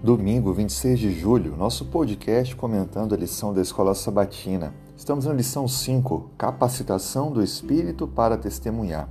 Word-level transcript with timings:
Domingo, 0.00 0.52
26 0.52 0.96
de 0.96 1.10
julho, 1.10 1.56
nosso 1.56 1.86
podcast 1.86 2.54
comentando 2.54 3.16
a 3.16 3.18
lição 3.18 3.52
da 3.52 3.60
Escola 3.60 3.96
Sabatina. 3.96 4.72
Estamos 4.96 5.26
na 5.26 5.32
lição 5.32 5.66
5, 5.66 6.30
Capacitação 6.38 7.32
do 7.32 7.42
Espírito 7.42 8.06
para 8.06 8.38
Testemunhar. 8.38 9.08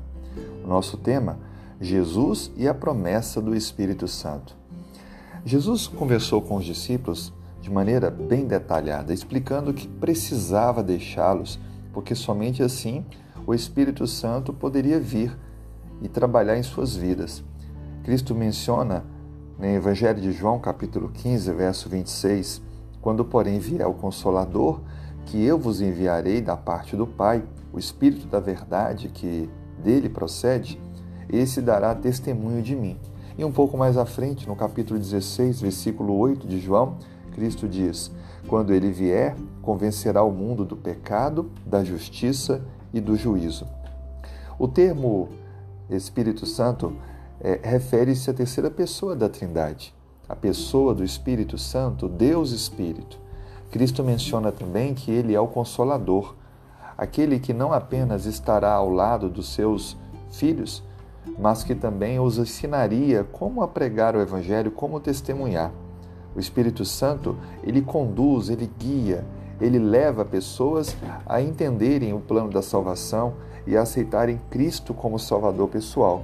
O 0.63 0.68
nosso 0.68 0.95
tema, 0.95 1.39
Jesus 1.81 2.50
e 2.55 2.70
a 2.70 2.73
promessa 2.73 3.41
do 3.41 3.54
Espírito 3.54 4.07
Santo. 4.07 4.55
Jesus 5.43 5.88
conversou 5.88 6.41
com 6.41 6.55
os 6.55 6.63
discípulos 6.63 7.33
de 7.59 7.69
maneira 7.69 8.09
bem 8.09 8.47
detalhada, 8.47 9.13
explicando 9.13 9.73
que 9.73 9.89
precisava 9.89 10.81
deixá-los, 10.81 11.59
porque 11.91 12.15
somente 12.15 12.63
assim 12.63 13.05
o 13.45 13.54
Espírito 13.54 14.07
Santo 14.07 14.54
poderia 14.54 15.01
vir 15.01 15.38
e 16.02 16.08
trabalhar 16.08 16.58
em 16.58 16.63
suas 16.63 16.95
vidas. 16.95 17.44
Cristo 18.05 18.34
menciona 18.34 19.04
no 19.57 19.66
Evangelho 19.66 20.21
de 20.21 20.31
João, 20.31 20.59
capítulo 20.59 21.09
15, 21.09 21.52
verso 21.52 21.89
26, 21.89 22.61
quando, 23.02 23.25
porém, 23.25 23.57
vier 23.57 23.88
o 23.88 23.93
Consolador, 23.93 24.81
que 25.25 25.43
eu 25.43 25.57
vos 25.57 25.81
enviarei 25.81 26.41
da 26.41 26.55
parte 26.55 26.95
do 26.95 27.07
Pai, 27.07 27.43
o 27.73 27.79
Espírito 27.79 28.27
da 28.27 28.39
verdade 28.39 29.09
que 29.09 29.49
dele 29.84 30.09
procede, 30.09 30.79
esse 31.27 31.59
dará 31.59 31.95
testemunho 31.95 32.62
de 32.62 32.75
mim. 32.75 32.99
E 33.35 33.43
um 33.43 33.51
pouco 33.51 33.75
mais 33.77 33.98
à 33.98 34.05
frente, 34.05 34.48
no 34.48 34.55
capítulo 34.55 34.99
16, 34.99 35.62
versículo 35.62 36.15
8 36.17 36.48
de 36.48 36.59
João, 36.59 36.98
Cristo 37.31 37.67
diz: 37.67 38.12
Quando 38.48 38.73
ele 38.73 38.91
vier, 38.91 39.35
convencerá 39.62 40.23
o 40.23 40.31
mundo 40.31 40.63
do 40.65 40.76
pecado, 40.76 41.51
da 41.65 41.84
justiça 41.84 42.63
e 42.93 43.01
do 43.01 43.15
juízo. 43.15 43.67
O 44.57 44.67
termo 44.67 45.29
Espírito 45.89 46.45
Santo 46.45 46.95
é, 47.40 47.59
refere-se 47.64 48.30
à 48.30 48.34
terceira 48.34 48.70
pessoa 48.70 49.16
da 49.16 49.30
Trindade, 49.30 49.93
a 50.27 50.35
pessoa 50.35 50.93
do 50.93 51.04
Espírito 51.04 51.57
Santo, 51.57 52.07
Deus 52.07 52.52
Espírito. 52.52 53.20
Cristo 53.71 54.04
menciona 54.04 54.52
também 54.52 54.94
que 54.94 55.12
ele 55.12 55.35
é 55.35 55.40
o 55.40 55.48
Consolador, 55.48 56.35
aquele 56.98 57.40
que 57.40 57.54
não 57.54 57.71
apenas 57.71 58.26
estará 58.26 58.74
ao 58.74 58.90
lado 58.90 59.29
dos 59.29 59.54
seus 59.54 59.96
filhos, 60.32 60.84
mas 61.38 61.63
que 61.63 61.76
também 61.76 62.20
os 62.20 62.38
ensinaria 62.38 63.24
como 63.24 63.62
a 63.62 63.68
pregar 63.68 64.16
o 64.16 64.22
Evangelho, 64.22 64.72
como 64.72 65.00
testemunhar. 65.00 65.72
O 66.35 66.40
Espírito 66.40 66.85
Santo, 66.85 67.35
ele 67.63 67.81
conduz, 67.81 68.50
ele 68.50 68.69
guia, 68.79 69.25
ele 69.59 69.79
leva 69.79 70.24
pessoas 70.24 70.96
a 71.25 71.41
entenderem 71.41 72.13
o 72.13 72.19
plano 72.19 72.50
da 72.50 72.62
salvação 72.62 73.34
e 73.66 73.75
a 73.75 73.81
aceitarem 73.81 74.40
Cristo 74.50 74.94
como 74.94 75.19
Salvador 75.19 75.68
pessoal. 75.68 76.24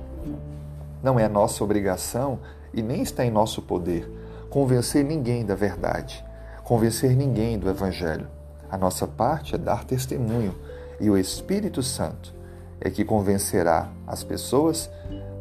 Não 1.03 1.19
é 1.19 1.27
nossa 1.27 1.63
obrigação 1.63 2.39
e 2.73 2.81
nem 2.81 3.01
está 3.01 3.25
em 3.25 3.29
nosso 3.29 3.61
poder 3.61 4.09
convencer 4.49 5.03
ninguém 5.03 5.43
da 5.43 5.55
verdade, 5.55 6.23
convencer 6.63 7.15
ninguém 7.15 7.57
do 7.57 7.67
Evangelho. 7.67 8.27
A 8.69 8.77
nossa 8.77 9.07
parte 9.07 9.55
é 9.55 9.57
dar 9.57 9.83
testemunho 9.83 10.53
e 10.99 11.09
o 11.09 11.17
Espírito 11.17 11.81
Santo 11.81 12.33
é 12.79 12.89
que 12.89 13.03
convencerá 13.03 13.89
as 14.05 14.23
pessoas, 14.23 14.91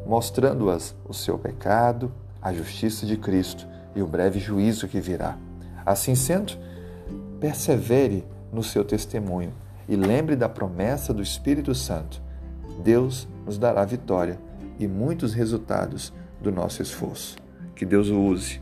mostrando-as 0.07 0.95
o 1.07 1.13
seu 1.13 1.39
pecado, 1.39 2.11
a 2.41 2.55
justiça 2.55 3.05
de 3.05 3.19
Cristo 3.19 3.67
e 3.95 4.01
o 4.01 4.07
breve 4.07 4.41
juízo 4.41 4.89
que 4.89 4.99
virá. 4.99 5.37
Assim 5.85 6.15
sendo, 6.15 6.55
persevere 7.39 8.27
no 8.51 8.63
seu 8.63 8.83
testemunho 8.83 9.53
e 9.87 9.95
lembre 9.95 10.37
da 10.37 10.49
promessa 10.49 11.13
do 11.13 11.21
Espírito 11.21 11.75
Santo. 11.75 12.23
Deus 12.83 13.29
nos 13.45 13.59
dará 13.59 13.85
vitória 13.85 14.39
e 14.83 14.89
muitos 14.89 15.33
resultados 15.33 16.13
do 16.41 16.51
nosso 16.51 16.83
esforço. 16.83 17.37
Que 17.75 17.87
Deus 17.87 18.09
o 18.09 18.21
use. 18.21 18.61